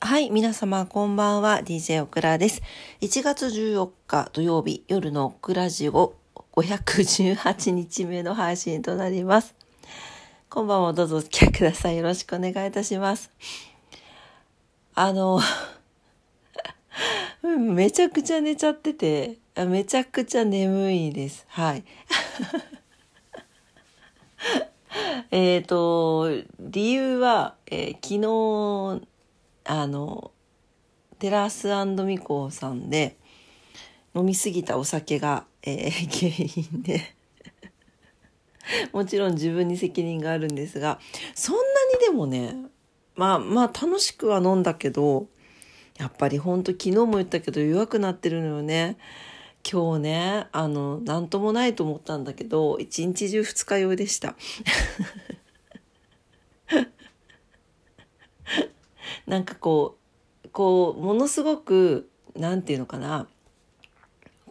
[0.00, 2.62] はい、皆様こんばんは、DJ オクラです。
[3.00, 6.14] 1月14日土曜日夜のオクラジオ
[6.52, 9.56] 518日目の配信となります。
[10.48, 11.96] こんばんは、どうぞお付き合いください。
[11.96, 13.32] よろしくお願いいたします。
[14.94, 15.40] あの、
[17.42, 21.44] めちゃくちゃ寝ちゃってて、めちゃくちゃ眠いです。
[21.48, 21.82] はい。
[25.32, 26.30] えっと、
[26.60, 29.08] 理由は、えー、昨日、
[29.70, 30.30] あの、
[31.18, 33.18] テラスミコさんで
[34.14, 36.32] 飲みすぎたお酒が、えー、 原
[36.72, 37.14] 因で
[38.94, 40.98] もちろん自分に責任があるんですが、
[41.34, 42.56] そんなにでもね、
[43.14, 45.26] まあまあ楽しくは飲んだけど、
[45.98, 48.96] やっぱりほんと昨日も言ったけど弱くなってるのよね。
[49.70, 54.34] 今日ね、あの、なんともないと思ったんだけど、一日中二日酔いでした。
[59.28, 59.98] なんかこ
[60.44, 63.28] う、こう、ものすごく、なんていうのかな、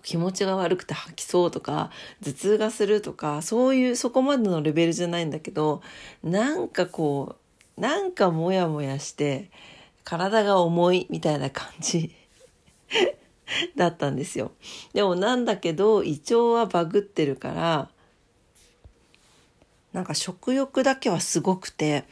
[0.03, 1.89] 気持ちが悪くて吐きそうとか、
[2.23, 5.81] 頭痛がするとか、そういう、そこまでのレベルじゃないんだけど、
[6.23, 7.37] なんかこ
[7.77, 9.49] う、なんかモヤモヤして、
[10.03, 12.15] 体が重いみたいな感じ
[13.75, 14.52] だったんですよ。
[14.93, 17.89] でもなんだけど胃腸はバグってるから
[19.91, 22.05] なんか食欲だけはすごくて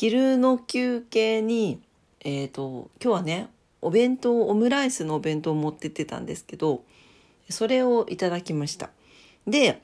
[0.00, 1.80] 昼の休憩に
[2.20, 3.48] えっ、ー、と今日はね
[3.82, 6.84] お弁当オムライスのお弁当を持ってってたんですけど
[7.50, 8.90] それをいただきました。
[9.48, 9.82] で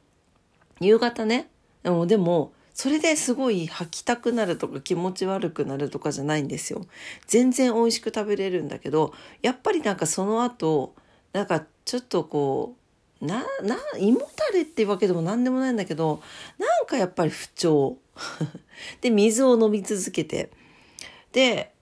[0.80, 1.48] 夕方ね
[1.82, 6.86] でもでもそれですごい吐きたくなるとか気持ち悪くなるとかじゃないんですよ。
[7.26, 10.94] 全然美味しく食べれるんだけど、やっぱりなんかその後、
[11.32, 12.76] なんかちょっとこ
[13.20, 16.20] う、な、な、胃もたれっていうわけでも何でもないんだけど、
[16.58, 17.98] なんかやっぱり不調。
[19.00, 20.50] で、水を飲み続けて。
[21.32, 21.74] で、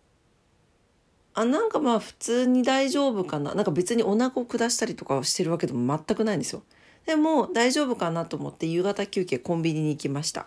[1.34, 3.55] あ、なんかまあ普通に大丈夫かな。
[3.55, 6.62] なんか別にお腹を下したりとかしてるわけでも全くないんですよ。
[7.07, 10.46] でも大丈夫かなと思って夕方休憩コンビニに行きました。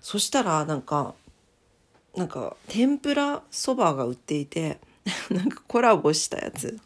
[0.00, 1.14] そしたらなんか
[2.16, 4.78] なんか天ぷらそばが売っていて
[5.30, 6.78] なんかコラボしたやつ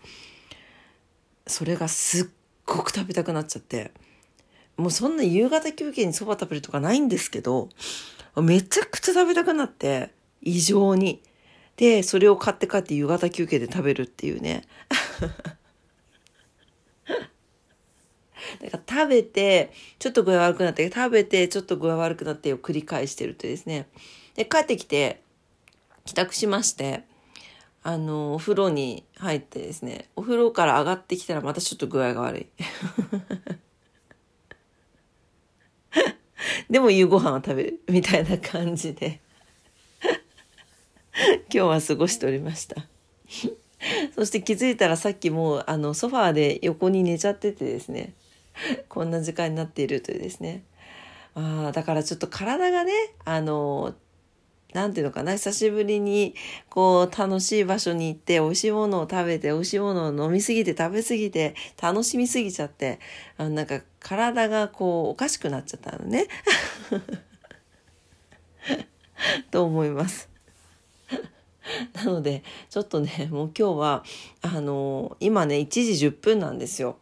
[1.47, 2.29] それがすっ
[2.65, 3.93] ごく食べたくなっちゃって
[4.79, 7.69] もうそんな夕方休憩にそば食べるとかないんですけど
[8.37, 11.21] めちゃくちゃ食べたくなって異常に
[11.77, 14.65] でそれを買って帰って夕方休憩で食べるっていうね
[18.63, 23.89] だから食べて、ちょっと具合悪くなって、食べて、ちょっと具合悪くなってを繰り返してるとですね。
[24.35, 25.21] で、帰ってきて、
[26.05, 27.05] 帰宅しまして、
[27.83, 32.47] あの、お風呂に入ってですね、お風呂から上がってきたらまたちょっと具合が悪い。
[36.71, 39.21] でも夕ご飯は食べるみたいな感じで。
[41.51, 42.77] 今日は過ごしておりました。
[44.15, 48.13] そして気づいたらさっきもうあのソファーで横に寝ちゃっててですね。
[48.89, 50.63] こんな時間になっているというですね。
[51.35, 52.93] あだからちょっと体がね、
[53.25, 53.95] あの、
[54.75, 56.35] なんていうのかな、久しぶりに、
[56.69, 63.01] こう、楽しい場所に行って、美味しいものを食べて、美味しいものを飲みすぎて、食べすぎて、楽しみすぎちゃって、
[63.39, 66.29] あのなんか、体がこう、おかしくなっちゃったのね。
[69.51, 70.29] と思います。
[71.95, 74.05] なので、ちょっとね、もう今日は、
[74.43, 76.99] あの、今ね、1時10分なんですよ。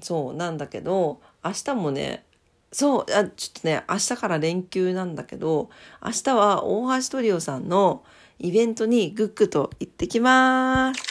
[0.00, 2.24] そうなんだけど明日もね
[2.72, 5.70] そうあちょっとね明日から連休なんだけど
[6.04, 8.04] 明日は大橋トリオさんの
[8.38, 11.02] イベントにグッグと行ってきます。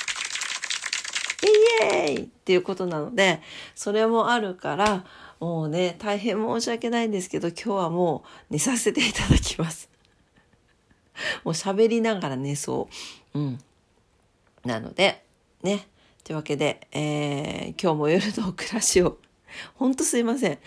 [1.44, 2.24] イエーイ！
[2.24, 3.42] っていうことなので
[3.76, 5.06] それもあるから
[5.40, 9.90] もうね大変申し訳ないんですけど今日はもう寝させていただきます。
[11.44, 12.88] もう喋りながら寝そ
[13.34, 13.40] う。
[13.40, 13.60] うん。
[14.64, 15.24] なので
[15.64, 15.88] ね。
[16.24, 19.18] というわけで、えー、今日も夜の暮らしを、
[19.76, 20.60] ほんとすいません。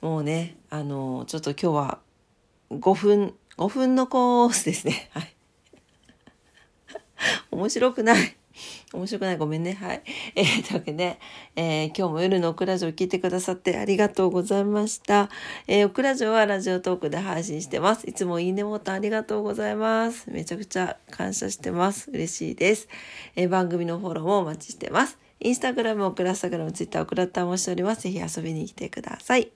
[0.00, 1.98] もうね、あの、ちょっと今日は
[2.70, 5.10] 5分、5分のコースですね。
[5.14, 5.34] はい。
[7.50, 8.36] 面白くない。
[8.92, 9.38] 面白くない。
[9.38, 9.72] ごめんね。
[9.74, 10.02] はい。
[10.36, 11.18] えー、というわけで、
[11.56, 15.30] えー、今日も夜のオクラジオを聞いてくださってありがとうございました。
[15.66, 18.08] えー、オクラジオはラジオトークで配信してます。
[18.08, 20.30] いつもいいねボタンありがとうございます。
[20.30, 22.08] めちゃくちゃ感謝してます。
[22.12, 22.88] 嬉しいです。
[23.34, 25.18] えー、番組のフォローもお待ちしてます。
[25.40, 28.02] インスタグラム、オクラスタグラム、ツイッター、オクラッターもしております。
[28.02, 29.50] ぜひ遊びに来てください。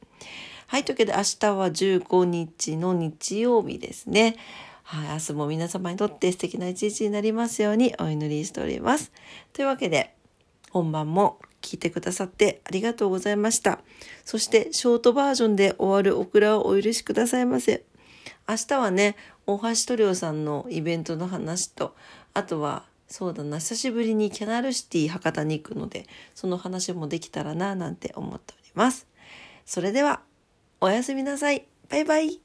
[0.67, 4.37] はい、というわけで明日は15日の日曜日ですね。
[4.83, 9.13] はい、明日も皆様にとって素敵な一日になりますようにお祈りしております。
[9.53, 10.15] というわけで、
[10.71, 13.81] 本番も聞いてくださってありがとうございました。
[14.25, 17.85] そしてショートバージョンで終わるオクラをお許しくださいませ。
[18.49, 19.17] 明日はね、
[19.47, 21.95] 大橋塗料さんのイベントの話と、
[22.35, 29.07] あとはそうだな、久しぶりにキャナルシティ博多に行くので、その話もできたらな、なんて思っております。
[29.65, 30.23] それでは、
[30.81, 31.67] おやすみなさい。
[31.89, 32.42] バイバイ。